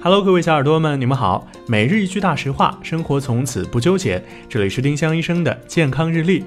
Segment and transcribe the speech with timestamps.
[0.00, 1.44] Hello，各位小耳朵们，你们好。
[1.66, 4.22] 每日一句大实话，生活从此不纠结。
[4.48, 6.44] 这里是丁香医生的健康日历。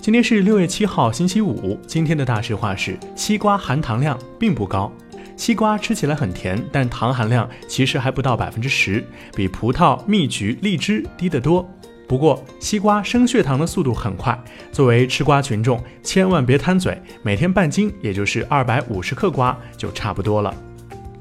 [0.00, 1.78] 今天是六月七号，星期五。
[1.86, 4.90] 今天的大实话是：西瓜含糖量并不高。
[5.36, 9.04] 西瓜吃起来很甜，但糖含量其实还不到百分之十，
[9.36, 11.68] 比葡萄、蜜橘、荔枝低得多。
[12.08, 14.36] 不过，西瓜升血糖的速度很快。
[14.72, 20.54] 作为吃瓜群众，千万别贪嘴，每天半斤，也就是二百五十克瓜就差不多了。